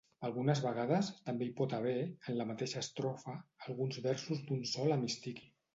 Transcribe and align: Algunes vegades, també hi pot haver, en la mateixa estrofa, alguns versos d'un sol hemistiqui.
Algunes 0.27 0.61
vegades, 0.67 1.11
també 1.27 1.47
hi 1.47 1.51
pot 1.61 1.75
haver, 1.81 1.93
en 2.33 2.39
la 2.41 2.49
mateixa 2.53 2.83
estrofa, 2.87 3.39
alguns 3.69 4.05
versos 4.11 4.45
d'un 4.51 4.71
sol 4.77 4.99
hemistiqui. 5.01 5.51